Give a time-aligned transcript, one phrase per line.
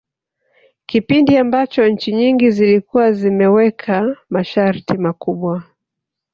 [0.85, 5.63] Kipindi ambacho nchi nyingi zilikuwa zimeweka masharti makubwa